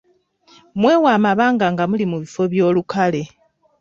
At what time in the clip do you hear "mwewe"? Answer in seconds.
0.79-1.07